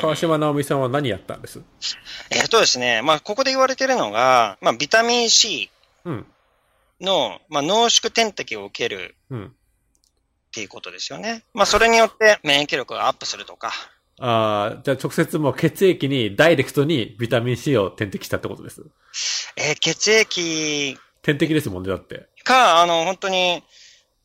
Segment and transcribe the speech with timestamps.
[0.00, 1.60] 川島直美さんは何やったんです、
[2.30, 5.70] えっとですね、まあ、ここで言われてるのが、まあ、ビタミン C
[6.04, 6.26] うん。
[7.00, 9.46] の、まあ、濃縮点滴を受けるうん。
[9.46, 9.48] っ
[10.52, 11.42] ていうことですよね。
[11.52, 13.72] まあ、それによって免疫力がアップするとか。
[14.18, 18.82] ああ、じゃあ直接もう血液にダイレクトにビタミン C を点滴したってことです？
[19.56, 22.28] えー血液点滴ですもんね、だって。
[22.44, 23.62] か、あの、本当に、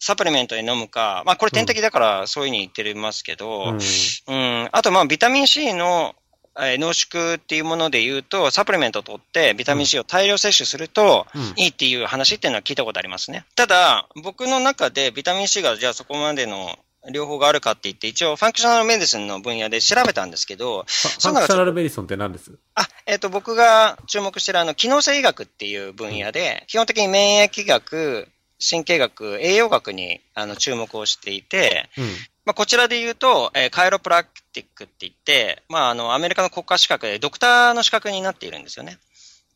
[0.03, 3.75] サプリメントで飲むか、まあ、これ点滴だからそういうふうに言ってますけど、うん。
[3.75, 6.15] うん、あと、まあ、ビタミン C の、
[6.59, 11.41] えー濃縮っていうもので言うと、サプリメントを取って、ビタミン C を大量摂取すると、うん。
[11.55, 13.45] いいっていう話っていうのは聞いたことありますね。
[13.55, 16.77] ただ、僕の中でビタミン C がじゃあそこまでの
[17.13, 22.51] 両方があるかって言って、一応 functional medicine の分野で調べたんですけど、 functional medicine って何です？
[22.75, 28.27] あ、えっ、と、僕が注目してるあの、機能性医学っていう分野で、基本的に免疫学、
[28.67, 32.05] 神経学、栄養学にあの注目をしていて、うん。
[32.45, 38.97] まあ、こちらで言うと、えーカイロプラクティックって言って、まあ、あの、アメリカの国家資格でドクターの資格になっているんですよね。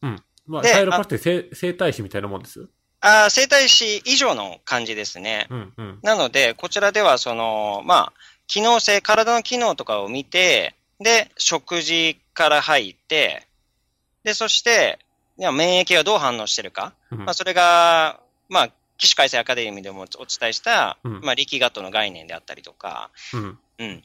[0.01, 0.23] うん。
[0.47, 2.67] まあ、でカイロプラクティック生生体師みたいなもんです？
[3.01, 5.47] あー生体師以上の感じですね。
[5.49, 5.99] うん、うん。
[6.03, 8.13] なので、こちらでは、その、まあ、
[8.47, 13.47] 機能性、体の機能とかを見て、で、食事から入って、
[14.23, 14.99] で、そして、
[15.37, 16.93] 免疫がどう反応してるか。
[17.11, 23.59] うんまあ、それが、まあ、起死回生アカデミーでもお伝えした、うんまあ、力学の概念であったりとか、うん。
[23.79, 24.03] うん。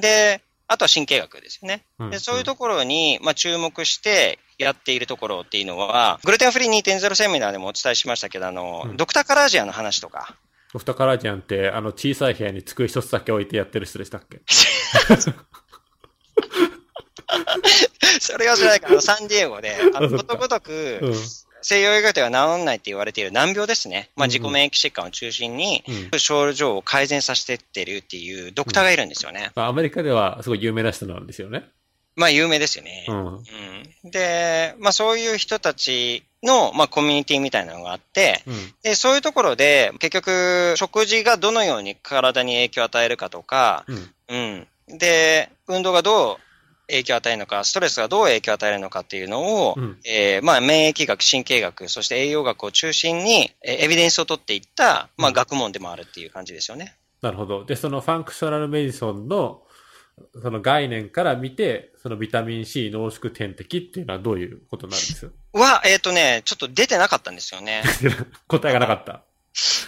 [0.00, 1.84] で、あとは神経学ですよね。
[1.98, 10.36] うんで、そういうところに、まあ、注目してやっているところっていうのは、グルテンフリー2.0セミナーでもお伝えしましたけど、あの、うんドクターカラージアの話とか、
[10.72, 14.42] ドクターカラージャンって、あの、小さい部屋に机一つだけ置いてやってる人でしたっけ？
[18.20, 21.14] それは知らないから、あのサンディエゴで、あの、 ことごとうく、ん。
[21.62, 24.10] 西洋医学では治んないって言われている難病ですね。
[24.16, 26.18] まあ、自己免疫疾患を中心に、うん。
[26.18, 29.50] 症状を改善させてってるっていうドクターがいるんですよね。
[29.54, 31.64] まあ、アメリカではすごい有名な人なんですよね。
[32.16, 33.06] まあ、有名ですよね。
[33.08, 33.26] うん。
[33.36, 33.42] うん
[34.04, 38.54] で、まあそういう人たちの、まあコミュニティみたいなのがあって、うん。
[38.82, 44.66] で、そういうところで、結局、食事がどのように体に影響を与えるかとか、うん。
[44.88, 44.98] うん。
[44.98, 46.47] で、運動がどう
[46.88, 56.96] 影響を与えるのか、ストレスがどう影響を与えるのかっていうのを、うんえーまあ免疫学、神経学、そして栄養学を中心に、えーエビデンスを取っていった、まあうん学問でもあるっていう感じですよね。
[57.22, 57.64] なるほど。
[57.64, 59.62] で、そのファンクショナルメディソンの、
[60.42, 65.30] その概念から見て、そのビタミン C 濃縮点滴っていうのはどういうことなんです？
[65.52, 67.82] は、えっ、とね、ちょっと出てなかったんですよね。
[68.48, 69.24] 答えがなかった。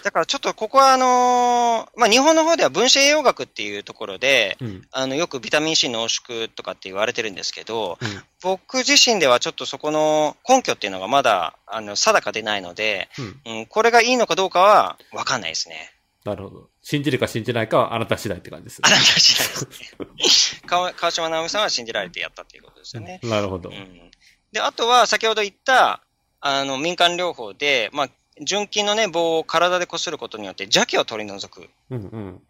[0.03, 4.83] だからちょっとここはあのーまあ日本の方では分子栄養学っていうところで、うん。
[4.93, 8.09] あの、よくビタミン C 濃縮とかって言われてるんですけど、うん。
[8.43, 13.09] 僕自身ではちょっとそこの根拠っていうのがまだ、あの、定かでないので、
[13.47, 13.59] うん。
[13.61, 15.93] うん、これがいいのかどうかはわかんないですね。
[16.25, 16.69] なるほど。
[16.83, 18.81] 信じるか信じないかはあなた次第って感じです。
[18.83, 20.61] あなた次第ですね。
[20.67, 23.21] 川川島直美さんは信じられてやったっていうことですよね。
[23.23, 23.73] なるほどう。
[23.73, 24.11] ん。
[24.53, 26.03] で、あとは先ほど言った、
[26.41, 28.09] あの、民間療法で、まあ、
[28.41, 32.43] 純金のね、棒を体で擦ることによって邪気を取り除くっうんうん。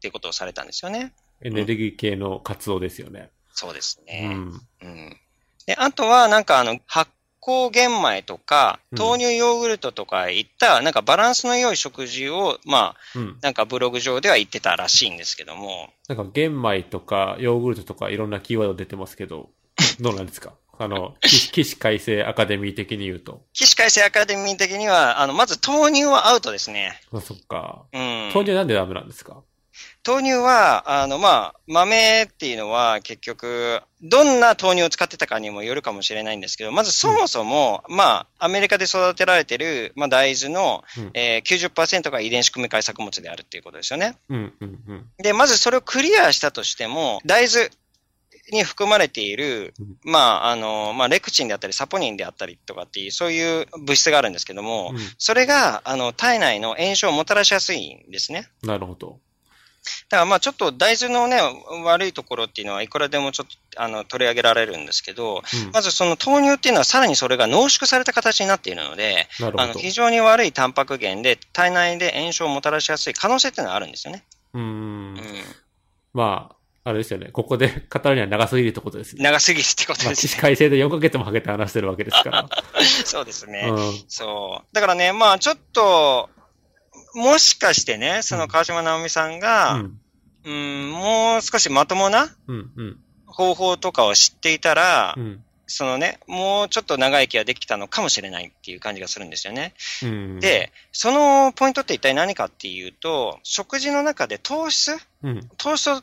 [0.00, 1.12] ていうことをされたんですよね。
[1.42, 3.30] エネルギー系の活動ですよね。
[3.52, 4.28] そうですうね。
[4.28, 4.60] ん。
[4.82, 5.16] うん。
[5.66, 7.10] で、あとは、なんかあの、発
[7.42, 13.38] 酵玄米とか、うん豆乳ヨーグルトとかいった、なんかバランスの良い食事を、まあ、うん。
[13.40, 19.50] なんかブログ上では言ってたらしいんですけども、なんか玄米とかヨーグルトとかいろんなキーワード出てますけど、
[20.00, 20.54] どうなんですか？
[20.82, 23.42] あの、起死改正アカデミー的に言うと。
[23.52, 26.98] 起死回生アカデミー的には、あの、まず豆乳はアウトですね。
[27.12, 27.84] あ、そっか。
[27.92, 28.30] うん。
[28.32, 29.42] 豆乳なんでダメなんですか？
[30.06, 44.16] 豆乳は、あの、まあ、豆っていうのは結局、どんな豆乳を使ってたかにもよるかもしれないんですけど、まずそもそも、まあ、アメリカで育てられてる、まあ、大豆の、うんえー、90%が遺伝子組み換え作物であるっていうことですよね。
[44.30, 45.06] うん、うん、うん。
[45.18, 47.68] で、まずそれをクリアしたとしても、大豆
[48.52, 58.48] に含まれている、うんまあ、あの、まあ、レクチンであったり、サポニンであったりとかっていう、そういう物質があるんですけども、それが、あの、体内の炎症をもたらしやすいんですね。
[58.62, 58.68] うん。
[58.68, 59.18] なるほど。
[60.08, 61.38] だからまあちょっと大豆のね、
[61.84, 69.28] 悪いところっていうのはいくらでもちょっとあの取り上げられるんですけど、うんまずその豆乳っていうのはさらにそれが濃縮された形になっているので。
[69.56, 74.24] あの非常に悪いタンパク源で体内で炎症をもたらしやすい可能性っていうのはあるんですよね。
[74.52, 74.66] うーんう
[75.14, 75.16] ん。
[76.12, 77.28] まあ、あれですよね。
[77.32, 79.22] ここで 語るには長すぎるってことですね。
[79.22, 80.40] 長すぎるってことまあ、起死ですね。
[80.42, 82.48] 改正で4ヶ月もかけて話してるわけですから。
[83.04, 83.68] そうですね。
[83.70, 84.04] うん。
[84.08, 84.66] そう。
[84.74, 86.30] だからね、まあちょっと、
[87.14, 90.00] もしかしてね、その川島直美さんうが、ん。
[90.42, 92.34] うん、もう少しまともな。
[93.26, 95.44] 方法とかを知っていたら、うん。
[95.72, 99.72] そのね、もうちょっと長生きができたのかもしれないっていう感じがするんですよね。
[100.02, 104.96] うん。、で、そのポイントって一体何かっていうと、食事の中で糖質？
[105.22, 105.48] うん。
[105.58, 106.02] 糖質を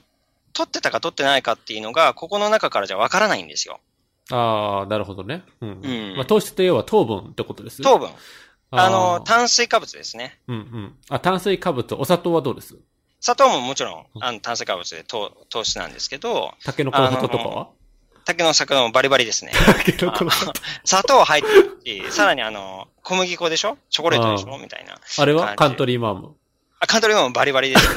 [0.57, 3.80] 取ってたか取ってないかっていうのが、ここの中からじゃわからないんですよ。
[4.31, 5.44] ああ、なるほどね。
[5.62, 5.69] うん。
[5.69, 5.74] う
[6.13, 7.83] んまあ、糖質って要は糖分ってことです？
[7.83, 8.09] 糖分。
[8.71, 10.39] あーの、炭水化物ですね。
[10.48, 10.95] うんうん。
[11.09, 12.75] あ、炭水化物、お砂糖はどうです？
[13.21, 17.69] 砂糖ももちろん、あの、炭水化物で糖糖質なんですけど、タケノコの里とかは？
[18.25, 19.51] 竹の魚もバリバリですね。
[19.65, 20.60] タケノコの里。
[20.83, 23.77] 砂糖入ってるし、さらにあの、小麦粉でしょ？
[23.89, 24.57] チョコレートでしょ？
[24.57, 25.00] みたいな。
[25.18, 25.56] あれは？
[25.56, 26.36] カントリーマーム。
[26.80, 27.88] あ、カントリーマンもバリバリです。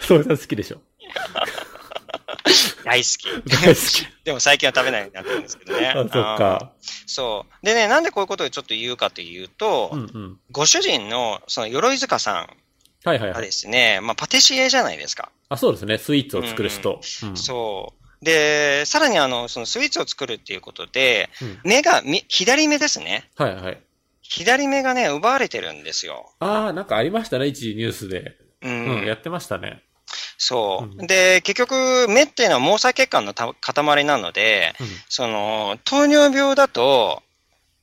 [0.06, 0.80] そういうの好きでしょ。
[2.84, 3.50] 大好き。
[3.50, 4.06] 大好き。
[4.24, 5.88] でも最近は食べないようになってるんですけどね。
[5.88, 6.72] あ、そっか。
[7.06, 7.66] そう。
[7.66, 10.40] でね、なんでこういうことをちょっと言うかというと、うんうん。
[10.50, 12.46] ご主人の、その、鎧塚さん
[13.04, 13.42] がはいはいはい。
[13.42, 15.30] ですね、まあ、パティシエじゃないですか。
[15.48, 15.98] あ、そうですね。
[15.98, 17.00] スイーツを作る人。
[17.24, 18.06] うんそう。
[18.24, 23.30] で、さらにあの、そのスイーツを作るっていうことで、うん目が、み左目ですね。
[23.36, 23.80] はいはい。
[24.22, 26.32] 左目がね、奪われてるんですよ。
[26.40, 27.46] ああ、なんかありましたね。
[27.46, 28.36] 一時ニュースで。
[28.62, 28.68] う。
[28.68, 29.82] うんん、やってましたね。
[30.38, 31.06] そう、うん。
[31.06, 34.86] で、結局、目っていうのは毛細血管のた塊なので、うん。
[35.08, 37.22] その、糖尿病だと、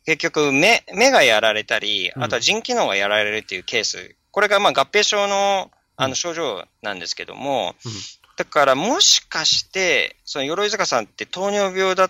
[0.05, 2.23] 結局目、目がやられたり、うん。
[2.23, 4.15] あとは腎機能がやられるっていうケース。
[4.31, 6.09] これがまあ合併症のあうん。
[6.11, 7.91] の症状なんですけども、うん。
[8.35, 12.09] だからもしかして、その鎧坂さんって糖尿病だ、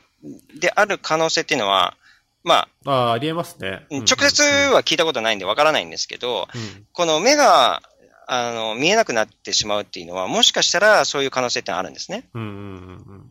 [0.58, 1.98] である可能性っていうのは、
[2.44, 3.86] まあ、ああ、ありえますね。
[3.90, 4.06] うん。
[4.06, 6.86] 直接は聞いたことないんでわからないんですけど、うん。
[6.92, 7.82] この目が、
[8.28, 12.30] あの、見えなくなってしまうっていうのは、もしかしたらそういう可能性ってあるんですね。
[12.34, 13.30] うんうんうんうん。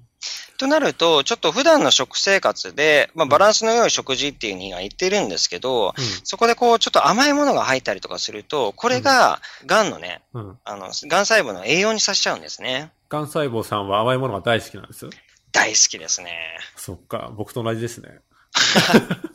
[0.59, 10.49] となると、ちょっと普段の食生活で、まあ、バランスの良い食事っていうには言ってるんですけど、そこでこう、ちょっと甘いものが入ったりとかすると、これが、癌のね、うん。
[10.51, 10.59] うん。
[10.65, 12.93] あの、癌細胞の栄養にさせちゃうんですね。
[13.09, 15.09] 癌細胞さんは甘いものが大好きなんです。
[15.51, 16.33] 大好きですね。
[16.77, 17.33] そっか。
[17.37, 18.21] 僕と同じですね。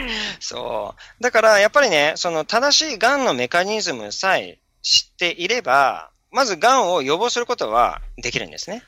[0.40, 1.22] そう。
[1.22, 8.82] だから、やっぱりね、その正しい癌のメカニズムさえ知っていれば、まず癌を予防することはできるんですね。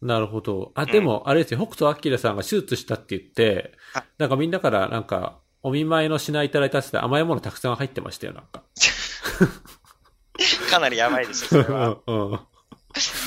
[0.00, 0.72] なるほど。
[0.74, 8.62] あ、でも、あれですよ、北斗晶さんが手術したって言ってあ、なんかみんなからなんか、お見舞いの品いただいたって甘いものたくさん入ってましたよ、なんか。
[10.70, 11.96] かなりやばいですよ、それは。
[12.06, 12.40] うんうん。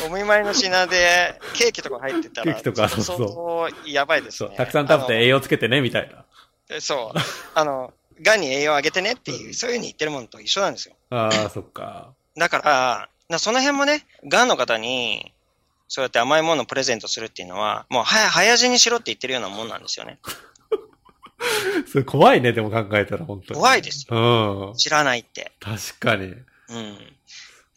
[0.05, 6.25] お見舞いの品でケーキとか入ってたら、ケーキとかそうそうやばいですね。、たくさん食べて栄養つけてね、みたいな。
[6.79, 7.19] そう。
[7.55, 10.95] あの、癌に栄養をあげてねっていう、そういうふうに言ってるものと一緒なんですよ。
[11.09, 12.13] ああ、そっか。
[12.37, 15.33] だから、なその辺もね、癌の方に、
[15.87, 20.19] そうやって甘いものをプレゼントするっていうのは、もう早、早死にしろって言ってるようなもんなんですよね。
[21.91, 23.59] それ怖いね、でも考えたら、本当に。
[23.59, 24.69] 怖いですよ。
[24.71, 24.77] うん。
[24.77, 25.51] 知らないって。
[25.59, 26.27] 確かに。
[26.27, 27.15] うん。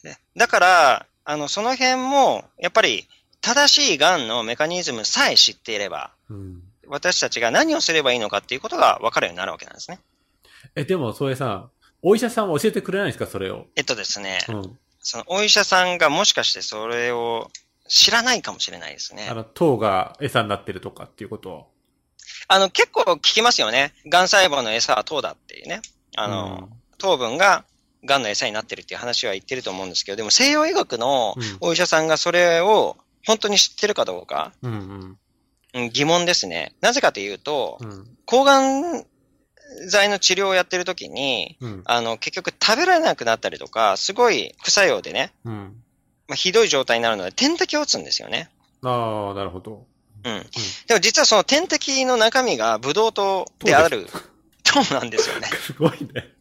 [0.03, 3.07] でだから、あの、その辺も、やっぱり、
[3.41, 6.63] 正しい癌のメカニズムさえ知っていれば、うん。
[6.87, 9.99] 私たちが何をすればいいのかっていうことが分かるようになるわけなんですね。
[10.75, 11.69] え、でも、それさ、
[12.01, 13.67] お医者さんは教えてくれないんですか、それを？
[13.75, 14.79] えっとですね、うん。
[14.99, 17.49] そのお医者さんがもしかしてそれを
[17.87, 19.33] 知らないかもしれないですねあ。
[19.33, 21.49] の、糖が餌になってるとかっていうこと？
[21.49, 21.67] を。
[22.47, 23.93] あの、結構聞きますよね。
[24.07, 25.81] 癌細胞の餌は糖だっていうね。
[26.15, 27.65] あの、糖分が
[28.03, 35.17] 癌の餌になってるっていう話は言ってると思うんですけど、でも西洋医学のうんお医者さんがそれを本当に知ってるかどうか、うん、うん、うん
[35.91, 36.73] 疑問ですね。
[36.81, 38.07] なぜかというと、うん。
[38.25, 39.05] 抗がん
[39.87, 41.81] 剤の治療をやってる時に、うん。
[41.85, 45.75] あの、結局食べられなくなったりとか、すごい副作用でね、うん。
[46.27, 48.49] まあ、ひどい状態になるので点滴を打つんですよね。
[48.83, 49.85] ああ、なるほど。
[50.23, 50.45] うん。
[50.87, 54.07] でも実はその点滴の中身がブドウ糖である
[54.63, 55.47] 糖なんですよね。
[55.61, 56.34] すごいね。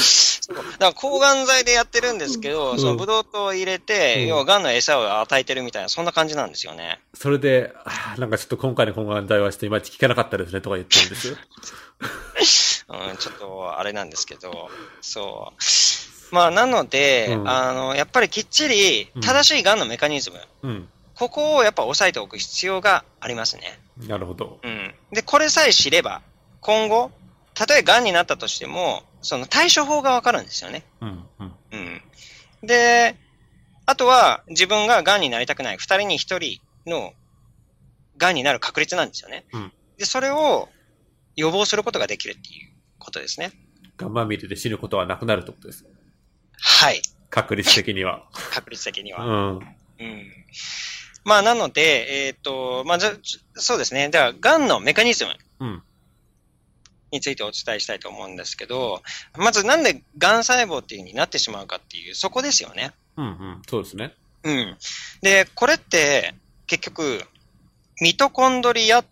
[0.00, 7.00] そ うだから抗がん剤でやってるんですけど、うんそのブドウ糖を入れて、うん要は癌の餌を与えてるみたいな、そんな感じなんですよね。
[7.14, 11.36] それで、あーなんかちょっと今回の懇願剤はちょっといまいち聞かなかったですねとか言ってるんですよ。
[12.88, 14.70] うん、ちょっとあれなんですけど、
[15.00, 15.62] そう。
[16.30, 20.88] まあ、なので、うんあの、やっぱりきっちり正しい癌のメカニズム、うん。
[21.14, 23.80] ここをやっぱ押さえておく必要がありますね。
[24.06, 24.60] なるほど。
[24.62, 24.94] うん。
[25.12, 26.22] で、これさえ知れば、
[26.60, 27.10] 今後、
[27.54, 30.84] たとえ癌になったとしても、その対処法がわかるんですよね。
[31.00, 31.52] うん、うん。
[31.72, 32.02] うん。
[32.62, 33.16] で、
[33.86, 37.12] あとは自分が癌になりたくない二人に一人の
[38.16, 39.44] 癌になる確率なんですよね。
[39.52, 40.68] うんで、それを
[41.36, 43.52] 予防することができるっていうことですね。
[43.96, 45.84] ガンマミルで死ぬことはなくなるってことです。
[46.60, 47.02] はい。
[47.30, 48.24] 確率的には。
[48.52, 49.24] 確率的には。
[49.24, 49.58] うん。
[49.58, 50.32] うん。
[51.24, 53.12] まあ、なので、えっ、と、まあ、じゃ、
[53.54, 54.08] そうですね。
[54.08, 55.82] では、癌のメカニズムうん。
[57.10, 59.02] についてお伝えしたいと思うんですけど、
[59.36, 62.92] まずなんで癌細胞っていう風になってしまうかっていう、そこですよね。
[63.16, 63.62] うん、うん。
[63.68, 64.14] そうですね。
[64.44, 64.76] うん。
[65.22, 66.34] で、これって、
[66.66, 67.22] 結局、
[68.00, 69.04] ミトコンドリア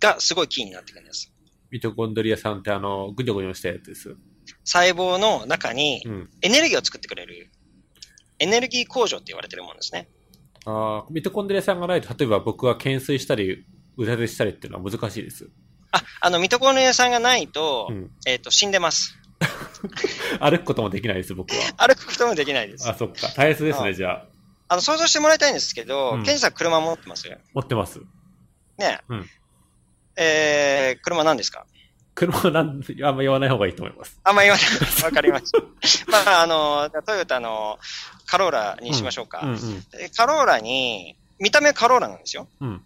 [0.00, 1.32] がすごいキーになってくるんです。
[1.70, 4.16] ミトコンドリアさんってあの、ぐにょぐにょしたやつです。
[4.64, 6.30] 細胞の中にうん。
[6.42, 7.50] エネルギーを作ってくれる、
[8.38, 10.08] エネルギー工場って言われてるものですね。
[10.64, 13.64] ああ、ミトコンドリア酸がないと、例えば僕は懸垂したり、
[13.96, 15.50] 腕立てしたりっていうのは難しいです。
[15.92, 18.10] あ、あの、ミトコンドリア酸がないと、うん。
[18.26, 19.16] えっ、と、死んでます。
[20.40, 21.88] 歩くこともできないです、僕は。
[21.88, 22.88] 歩くこともできないです。
[22.88, 23.28] あ、そっか。
[23.36, 24.24] 大切ですあね、じゃあ。
[24.68, 28.00] あの、想像してもらいたいんですけど、うんケンジさん車持ってます持ってます。
[28.76, 29.00] ね。
[29.08, 29.30] うん
[30.20, 31.64] えー、車何ですか？
[32.14, 34.18] 車なん、あんま言わない方がいいと思います。
[34.24, 34.66] あんま言わない。
[35.04, 35.60] わかりました。
[36.10, 37.78] まあ、あの、トヨタの
[38.26, 39.40] カローラにしましょうか。
[39.44, 39.80] うんうん。
[39.90, 42.48] でカローラに、見た目カローラなんですよ。
[42.60, 42.82] うん。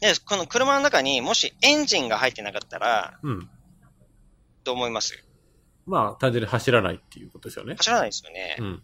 [0.00, 3.50] で、この車の中にもしエンジンが入ってなかったら、うん。
[4.64, 5.22] どう思います？
[5.86, 7.74] まあ、単純に走らないっていうことですよね。
[7.76, 8.56] 走らないですよね。
[8.58, 8.82] うん。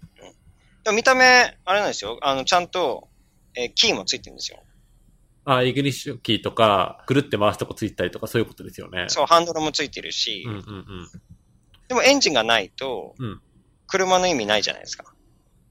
[0.85, 1.25] でも見た目、
[1.65, 2.19] あれなんですよ。
[2.23, 3.09] あの、ちゃんと、
[3.55, 4.63] えーキーもついてるんですよ。
[5.45, 9.07] あ、イグニッシュキーとか、ぐるって回すとこついたりとか、そういうことですよね。
[9.09, 11.09] そう、ハンドルもついてるし、うんうんうん。
[11.89, 13.41] でもエンジンがないと、うん
[13.89, 15.15] 車の意味ないじゃないですか。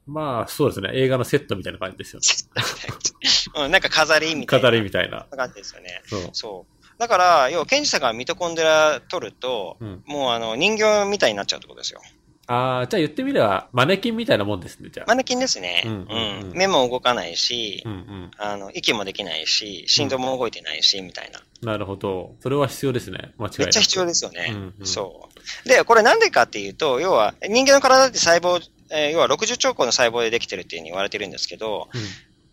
[0.08, 0.92] まあ、そうですね。
[0.94, 3.64] 映画のセットみたいな感じですよね。
[3.66, 4.62] うん、なんか飾りみたいな。
[4.62, 5.26] 飾りみたいな。
[5.36, 6.02] 感じですよね。
[6.06, 6.30] そう。
[6.34, 6.86] そう。
[6.98, 10.04] だから、要は、ケンジさんがミトコンドリア取ると、うん。
[10.06, 12.02] もうあの、人形みたいになっちゃうってことですよ。
[12.48, 15.06] ああ、じゃあ言ってみれば、マネキンみたいなもんですね、じゃあ。
[15.08, 15.82] マネキンですね。
[15.86, 18.32] ううんんうんうん目も動かないし、うんうん。
[18.38, 21.42] あの、息もできないし、心臓も動いてないし、みたいな。
[21.64, 22.36] なるほど。
[22.42, 23.18] それは必要ですね。
[23.18, 23.60] 間違いなく。
[23.60, 24.52] めっちゃ必要ですよね。
[24.52, 25.30] うんうんそ
[25.66, 25.68] う。
[25.68, 31.90] で、これなんでかっていうと、要は、人間の体って細胞、えー要は60兆個の細胞でできてるっていうふうに言われてるんですけど、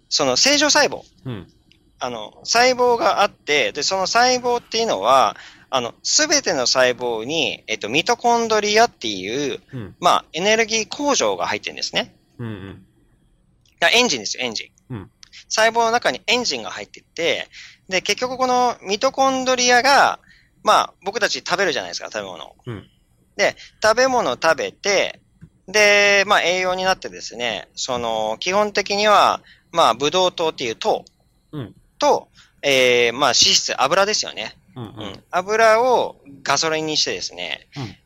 [0.08, 1.32] その正常細胞、うん。
[1.32, 1.52] うん。
[1.98, 5.36] あの、細胞があって、で、その細胞っていうのは、
[5.70, 9.96] あの、すべての細胞に、えっと、ミトコンドリアっていう、うん。
[10.00, 12.14] まあ、エネルギー工場が入ってるんですね。
[12.38, 12.86] うんうん。
[13.80, 14.94] あエンジンですよ、エンジン。
[14.94, 15.10] うん
[15.48, 17.48] 細胞の中にエンジンが入ってて、
[17.88, 20.18] で、結局このミトコンドリアが、
[20.62, 22.56] まあ、僕たち食べるじゃないですか、食べ物を。
[22.66, 22.86] うん
[23.36, 25.20] で、食べ物を食べて、
[25.68, 29.40] で、まあ、栄養になってですね、その、基本的には、
[29.70, 31.04] まあ、ブドウ糖っていう糖
[31.52, 32.28] うんと、
[32.62, 34.56] えー、まあ、脂質、油ですよね。
[34.74, 35.24] うんううんん。
[35.30, 37.96] 油をガソリンにしてですね、うん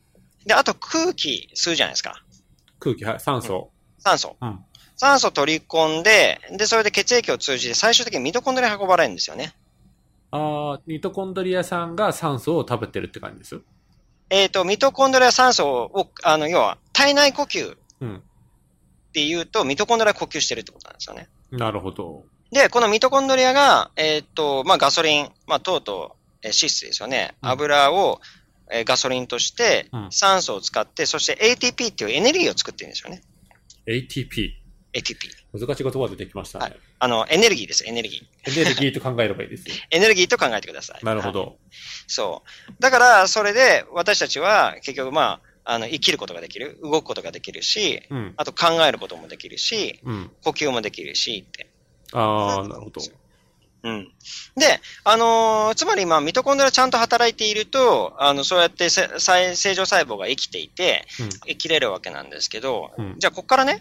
[0.46, 2.22] で、あと空気吸うじゃないですか。
[2.78, 3.70] 空気、はい、酸素。
[3.98, 4.36] 酸素。
[4.40, 4.60] うん
[4.98, 9.54] 酸素取り込んで、で、それで血液を通じて最終的にミトコンドリアに運ばれるんですよね。
[10.30, 13.60] ああ、ミトコンドリアさんが酸素を食べてるって感じです。
[14.30, 18.22] えっ、と、ミトコンドリア酸素を、あの、要は、体内呼吸っうん。
[19.12, 21.28] ていうと、ミトコンドリア呼吸してるってことなんですよね。
[21.50, 22.24] なるほど。
[22.50, 27.34] で、このミトコンドリアが、えっ、と、まあ、ガソリン、まあ、糖と、えー脂質ですよね。
[27.42, 28.20] うん油を、
[28.70, 33.22] えーガソリンとしてうん、酸素を使って、そして ATP っていうエネルギーを作ってるんですよね。
[33.86, 34.65] ATP。
[34.98, 35.28] ATP。
[35.52, 36.64] 難しい言葉出てきましたね。
[36.64, 38.50] はいあの、エネルギーです、エネルギー。
[38.50, 39.74] エネルギーと考えればいいですよ。
[39.90, 41.04] エネルギーと考えてください。
[41.04, 41.58] なるほはいど。
[42.06, 42.72] そう。
[42.80, 48.34] だから、それで、私たちは、結局、まあ、あの、生きることができる、動くことができるし、うん。
[48.36, 50.30] あと考えることもできるし、うん。
[50.42, 51.68] 呼吸もできるし、って。
[52.12, 53.02] ああ、なるほど。
[53.82, 54.12] うん。
[54.56, 61.04] で、あのーつまり、まあ、ミトコンドリアちゃんと働いていると、あの、そうやって正常細胞が生きていて、
[61.46, 63.80] 生きれるわけなんですけど、うんじゃあ、ここからね、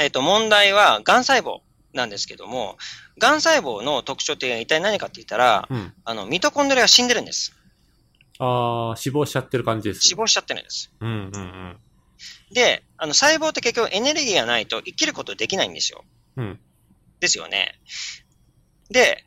[0.00, 1.60] えっ、と、問題は、癌細胞
[1.92, 2.78] なんですけども、
[3.18, 5.76] 癌細胞の特徴っていうのは一体何かって言ったら、うん。
[5.76, 5.94] うん。
[6.04, 7.54] あの、ミトコンドリアが死んでるんです。
[8.38, 10.00] ああ、死亡しちゃってる感じです。
[10.00, 10.90] 死亡しちゃってるんです。
[11.00, 11.76] うんうんうん。
[12.52, 16.04] で、あの、細胞って結局エネルギーがないと生きることできないんですよ。
[16.36, 16.58] うん。
[17.20, 17.78] ですよね。
[18.90, 19.24] で、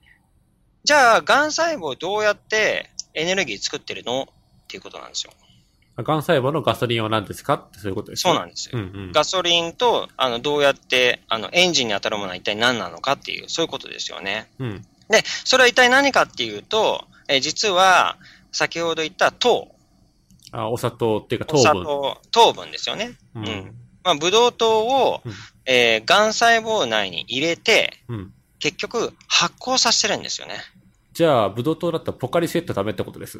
[0.83, 4.23] じゃあ、癌細胞どうやってエネルギー作ってるの？
[4.23, 4.25] っ
[4.67, 5.33] ていうことなんですよ。
[5.95, 7.53] 癌細胞のガソリンは何ですか？
[7.53, 8.79] ってそういうことですそうなんですよ。
[8.79, 9.11] うんうん。
[9.11, 14.49] ガソリンと、あの、どうやって、あの、エンジンに当たるものは一体何なのかっていう、そういうことですよね。
[14.59, 14.85] うん。
[15.09, 18.17] で、それは一体何かっていうと、え実は、
[18.51, 19.69] 先ほど言った糖、
[20.51, 21.85] あお砂糖っていうかお砂糖分。
[21.85, 23.17] 糖、糖分ですよね。
[23.35, 23.75] ううんん。
[24.03, 25.33] まあ、ブドウ糖を、うん
[25.65, 28.33] えー、癌細胞内に入れて、うん。
[28.59, 30.55] 結局、発酵させてるんですよね。
[31.13, 33.39] じゃあ、ブドウ糖だったらポカリセットダメってことです？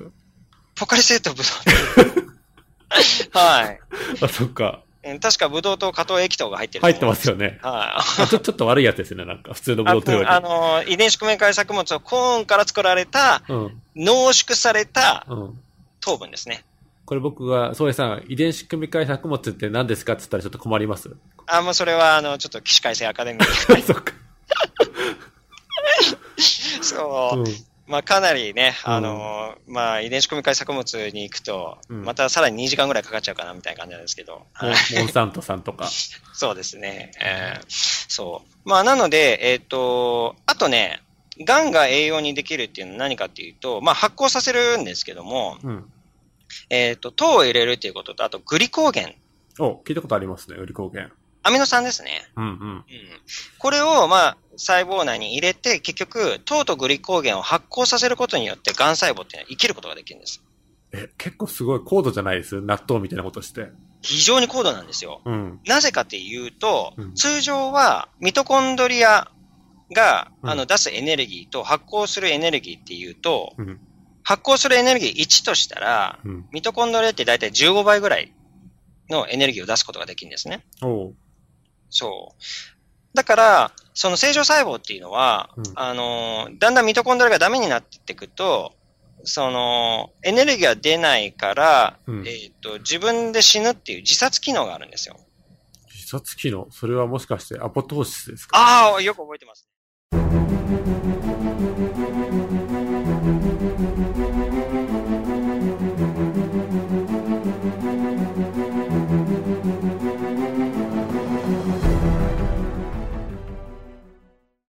[0.75, 2.23] ポカリスエットブドウ糖。
[3.31, 3.79] はい。
[4.21, 4.81] あ、そっか。
[5.03, 7.05] うん確かブドウ糖加糖液糖が入ってると入って。
[7.05, 7.59] ますよね。
[7.61, 8.21] はい。
[8.23, 9.53] あちょちょっと悪いやつですね、なんか。
[9.53, 10.25] 普通のブドウ糖より。
[10.25, 13.81] あの、遺伝子組み換え作物をコーンから作られた、うん。
[13.97, 15.59] 濃縮されたうん。
[15.99, 16.63] 糖分ですね。
[17.05, 21.13] これ僕が、そうさん、遺伝子組み換え作物って何ですかって言ったらちょっと困ります。
[21.47, 23.43] あ、もうそれは、あの、ちょっと起死回生アカデミー。
[23.83, 24.13] そっか。
[26.81, 27.39] そう。
[27.39, 27.45] うん。
[27.85, 34.45] まあ、かなりね、あの、まあ、遺伝子組み換え作物に行くと、うんまたさらに2時間ぐらいかかっちゃうかな、みたいな感じなんですけど。
[34.97, 35.89] モンサントさんとか。
[36.33, 37.11] そうですね。
[37.19, 38.69] えーそう。
[38.69, 41.01] まあ、なので、えっ、と、あとね、
[41.39, 45.91] 癌が栄養にできるっていうのは何かっていうと、まあ、発酵させるんですけども、うん。
[46.69, 49.15] えっ、と、糖を入れるっていうことと、あと、グリコーゲン。
[49.59, 51.11] お、聞いたことありますね、ウリコーゲン。
[51.43, 52.31] アミノ酸ですね。
[52.35, 52.51] うんうん。
[52.51, 52.83] うん。
[53.59, 60.41] これを、まあ、細胞内に入れて、結局、糖とグリコーゲンを発酵させることによって、癌細胞っていうのは生きることができるんです。
[60.93, 62.61] え、結構すごい高度じゃないです？
[62.61, 63.69] 納豆みたいなことして。
[64.01, 65.21] 非常に高度なんですよ。
[65.25, 65.59] うん。
[65.65, 69.31] なぜかっていうと、うん通常はミトコンドリア
[69.91, 73.79] が、うんあの出すエネルギーと発酵するエネルギーっていうと、うん。
[74.23, 76.45] 発酵するエネルギー1としたら、うん。
[76.51, 78.31] ミトコンドリアって大体15倍ぐらい
[79.09, 80.63] のエネルギーを出すことができるんですね。
[81.95, 82.43] そう。
[83.15, 88.73] だから、その正常細胞っていうのは、うんあのーだんだんミトコンドリアがダメになっていくと、
[89.23, 95.17] その、エネルギーが出ないから、うんえっ、と、自分で死ぬっていう自殺機能があるんですよ。
[95.93, 96.67] 自殺機能？
[96.71, 98.57] それはもしかしてアポトーシスですか？
[98.57, 99.69] ああ、よく覚えてます。